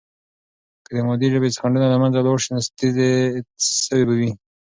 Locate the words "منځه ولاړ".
2.01-2.37